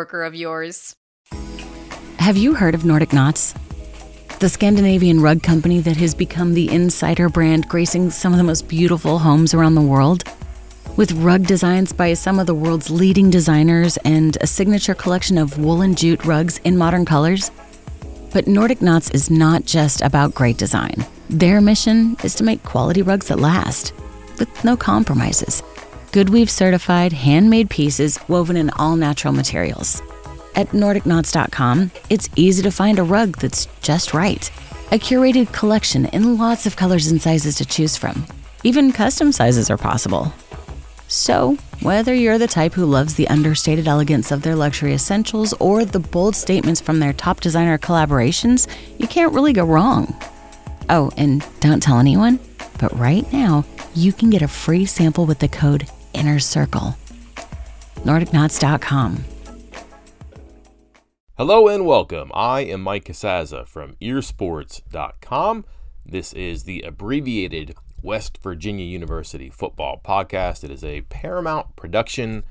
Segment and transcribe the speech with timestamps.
[0.00, 0.96] of yours.
[2.18, 3.54] Have you heard of Nordic Knots?
[4.40, 8.68] The Scandinavian rug company that has become the insider brand gracing some of the most
[8.68, 10.24] beautiful homes around the world?
[10.96, 15.58] With rug designs by some of the world's leading designers and a signature collection of
[15.58, 17.50] woolen jute rugs in modern colors?
[18.32, 21.04] But Nordic Knots is not just about great design.
[21.28, 23.92] Their mission is to make quality rugs that last,
[24.38, 25.62] with no compromises.
[26.12, 30.02] Goodweave certified, handmade pieces woven in all natural materials.
[30.54, 34.46] At NordicKnots.com, it's easy to find a rug that's just right.
[34.92, 38.26] A curated collection in lots of colors and sizes to choose from.
[38.62, 40.34] Even custom sizes are possible.
[41.08, 45.86] So, whether you're the type who loves the understated elegance of their luxury essentials or
[45.86, 50.14] the bold statements from their top designer collaborations, you can't really go wrong.
[50.90, 52.38] Oh, and don't tell anyone,
[52.78, 56.96] but right now, you can get a free sample with the code INNER CIRCLE.
[58.04, 59.24] NordicKnots.com.
[61.38, 62.30] Hello and welcome.
[62.34, 65.64] I am Mike Casazza from earsports.com.
[66.04, 70.64] This is the abbreviated West Virginia University football podcast.
[70.64, 72.44] It is a Paramount production.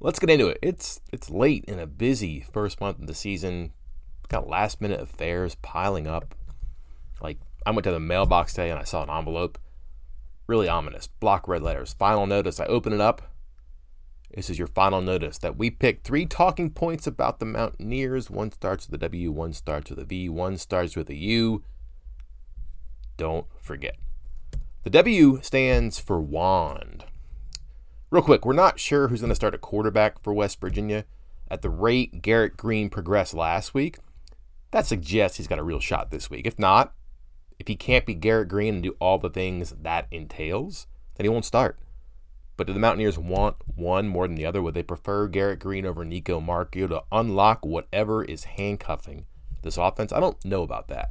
[0.00, 0.58] Let's get into it.
[0.62, 3.72] It's it's late in a busy first month of the season.
[4.28, 6.34] Got last minute affairs piling up.
[7.22, 9.58] Like I went to the mailbox today and I saw an envelope.
[10.50, 11.06] Really ominous.
[11.06, 11.92] Block red letters.
[11.92, 12.58] Final notice.
[12.58, 13.22] I open it up.
[14.34, 18.30] This is your final notice that we picked three talking points about the Mountaineers.
[18.30, 21.62] One starts with a W, one starts with a V, one starts with a U.
[23.16, 23.94] Don't forget.
[24.82, 27.04] The W stands for wand.
[28.10, 31.04] Real quick, we're not sure who's going to start at quarterback for West Virginia.
[31.48, 33.98] At the rate Garrett Greene progressed last week,
[34.72, 36.44] that suggests he's got a real shot this week.
[36.44, 36.92] If not,
[37.60, 41.28] if he can't be Garrett Greene and do all the things that entails, then he
[41.28, 41.78] won't start.
[42.56, 44.62] But do the Mountaineers want one more than the other?
[44.62, 49.26] Would they prefer Garrett Greene over Nicco Marchiol to unlock whatever is handcuffing
[49.60, 50.10] this offense?
[50.10, 51.10] I don't know about that.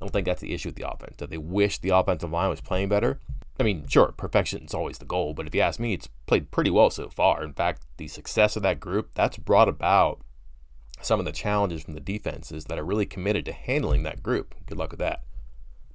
[0.00, 1.16] I don't think that's the issue with the offense.
[1.16, 3.18] That they wish the offensive line was playing better.
[3.58, 6.52] I mean, sure, perfection is always the goal, but if you ask me, it's played
[6.52, 7.42] pretty well so far.
[7.42, 10.20] In fact, the success of that group, that's brought about
[11.00, 14.54] some of the challenges from the defenses that are really committed to handling that group.
[14.66, 15.22] Good luck with that.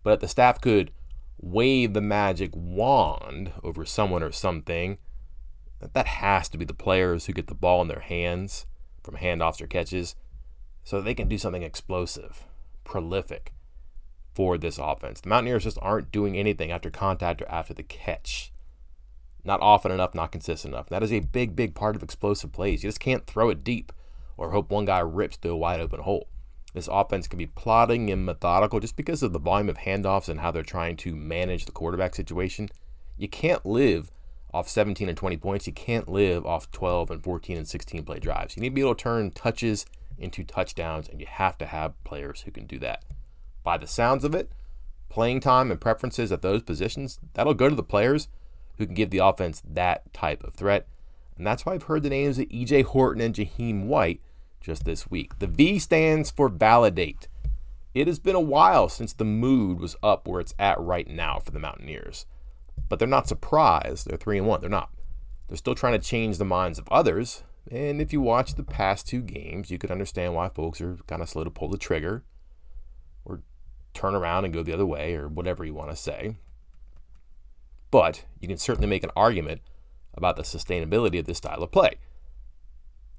[0.03, 0.91] But the staff could
[1.37, 4.97] wave the magic wand over someone or something,
[5.93, 8.65] that has to be the players who get the ball in their hands
[9.01, 10.15] from handoffs or catches
[10.83, 12.45] so they can do something explosive,
[12.83, 13.53] prolific
[14.33, 15.21] for this offense.
[15.21, 18.51] The Mountaineers just aren't doing anything after contact or after the catch.
[19.43, 20.89] Not often enough, not consistent enough.
[20.89, 22.83] That is a big, big part of explosive plays.
[22.83, 23.93] You just can't throw it deep
[24.35, 26.27] or hope one guy rips through a wide open hole.
[26.73, 30.39] This offense can be plodding and methodical just because of the volume of handoffs and
[30.39, 32.69] how they're trying to manage the quarterback situation.
[33.17, 34.11] You can't live
[34.53, 35.67] off 17 and 20 points.
[35.67, 38.55] You can't live off 12 and 14 and 16 play drives.
[38.55, 39.85] You need to be able to turn touches
[40.17, 43.03] into touchdowns, and you have to have players who can do that.
[43.63, 44.51] By the sounds of it,
[45.09, 48.27] playing time and preferences at those positions, that'll go to the players
[48.77, 50.87] who can give the offense that type of threat.
[51.37, 54.21] And that's why I've heard the names of EJ Horton and Jahiem White
[54.61, 55.39] just this week.
[55.39, 57.27] The V stands for validate.
[57.93, 61.39] It has been a while since the mood was up where it's at right now
[61.39, 62.25] for the Mountaineers.
[62.87, 64.07] But they're not surprised.
[64.07, 64.61] They're 3 and 1.
[64.61, 64.89] They're not.
[65.47, 67.43] They're still trying to change the minds of others.
[67.71, 71.21] And if you watch the past two games, you could understand why folks are kind
[71.21, 72.23] of slow to pull the trigger
[73.25, 73.41] or
[73.93, 76.37] turn around and go the other way or whatever you want to say.
[77.91, 79.61] But you can certainly make an argument
[80.13, 81.95] about the sustainability of this style of play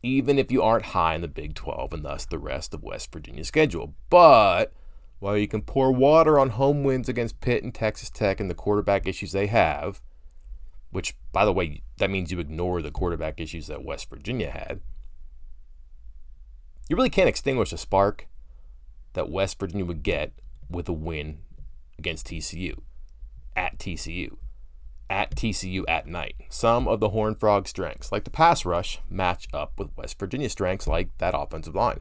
[0.03, 3.13] even if you aren't high in the Big 12 and thus the rest of West
[3.13, 3.95] Virginia's schedule.
[4.09, 4.73] But
[5.19, 8.55] while you can pour water on home wins against Pitt and Texas Tech and the
[8.55, 10.01] quarterback issues they have,
[10.91, 14.81] which, by the way, that means you ignore the quarterback issues that West Virginia had,
[16.89, 18.27] you really can't extinguish a spark
[19.13, 20.33] that West Virginia would get
[20.69, 21.39] with a win
[21.99, 22.81] against TCU
[23.55, 24.37] at TCU
[25.11, 26.37] at TCU at night.
[26.49, 30.49] Some of the Horn Frog strengths, like the pass rush, match up with West Virginia
[30.49, 32.01] strengths like that offensive line.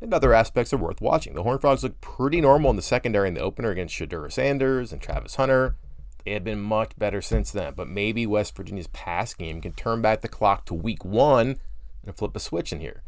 [0.00, 1.34] And other aspects are worth watching.
[1.34, 4.92] The Horn Frogs look pretty normal in the secondary in the opener against Shedeur Sanders
[4.92, 5.76] and Travis Hunter.
[6.24, 10.00] They have been much better since then, but maybe West Virginia's pass game can turn
[10.00, 11.58] back the clock to week one
[12.04, 13.02] and flip a switch in here.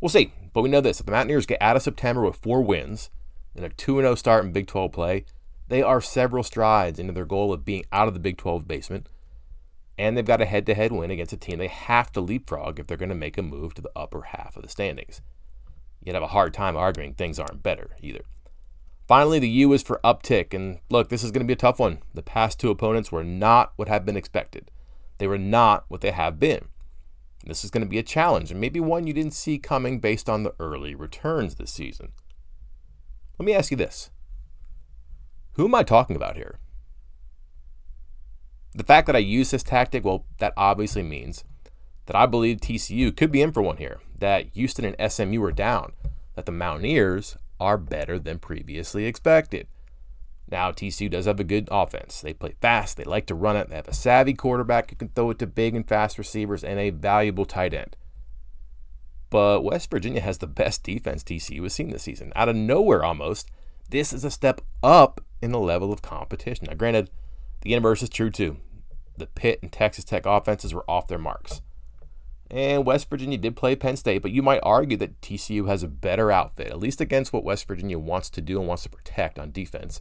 [0.00, 0.32] We'll see.
[0.52, 3.10] But we know this if the Mountaineers get out of September with four wins
[3.56, 5.24] and a 2 0 start in Big 12 play,
[5.68, 9.08] they are several strides into their goal of being out of the Big 12 basement.
[9.96, 12.78] And they've got a head to head win against a team they have to leapfrog
[12.78, 15.20] if they're going to make a move to the upper half of the standings.
[16.02, 18.20] You'd have a hard time arguing things aren't better either.
[19.06, 20.54] Finally, the U is for uptick.
[20.54, 21.98] And look, this is going to be a tough one.
[22.14, 24.70] The past two opponents were not what had been expected,
[25.18, 26.66] they were not what they have been.
[27.44, 30.28] This is going to be a challenge, and maybe one you didn't see coming based
[30.28, 32.12] on the early returns this season.
[33.38, 34.10] Let me ask you this
[35.58, 36.60] Who am I talking about here?
[38.76, 41.42] The fact that I use this tactic, well, that obviously means
[42.06, 45.50] that I believe TCU could be in for one here, that Houston and SMU are
[45.50, 45.94] down,
[46.36, 49.66] that the Mountaineers are better than previously expected.
[50.48, 52.20] Now, TCU does have a good offense.
[52.20, 55.08] They play fast, they like to run it, they have a savvy quarterback who can
[55.08, 57.96] throw it to big and fast receivers, and a valuable tight end.
[59.28, 62.32] But West Virginia has the best defense TCU has seen this season.
[62.36, 63.50] Out of nowhere almost,
[63.90, 66.66] this is a step up in the level of competition.
[66.68, 67.10] Now, granted,
[67.62, 68.58] the inverse is true too.
[69.16, 71.60] The Pitt and Texas Tech offenses were off their marks.
[72.50, 75.88] And West Virginia did play Penn State, but you might argue that TCU has a
[75.88, 79.38] better outfit, at least against what West Virginia wants to do and wants to protect
[79.38, 80.00] on defense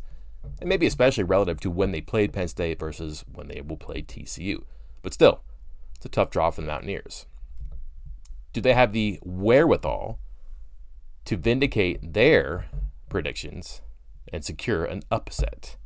[0.59, 4.01] and maybe especially relative to when they played Penn State versus when they will play
[4.01, 4.63] TCU.
[5.01, 5.41] But still,
[5.95, 7.25] it's a tough draw for the Mountaineers.
[8.53, 10.19] Do they have the wherewithal
[11.25, 12.65] to vindicate their
[13.09, 13.81] predictions
[14.31, 15.77] and secure an upset?